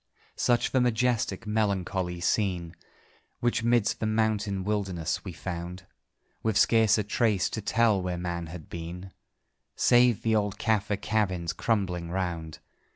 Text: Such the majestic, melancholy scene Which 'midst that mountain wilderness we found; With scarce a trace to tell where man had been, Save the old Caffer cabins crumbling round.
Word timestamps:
Such 0.35 0.71
the 0.71 0.81
majestic, 0.81 1.45
melancholy 1.45 2.21
scene 2.21 2.75
Which 3.39 3.61
'midst 3.63 3.99
that 3.99 4.07
mountain 4.07 4.63
wilderness 4.63 5.23
we 5.23 5.31
found; 5.31 5.85
With 6.41 6.57
scarce 6.57 6.97
a 6.97 7.03
trace 7.03 7.51
to 7.51 7.61
tell 7.61 8.01
where 8.01 8.17
man 8.17 8.47
had 8.47 8.67
been, 8.67 9.11
Save 9.75 10.23
the 10.23 10.35
old 10.35 10.57
Caffer 10.57 10.97
cabins 10.97 11.53
crumbling 11.53 12.09
round. 12.09 12.57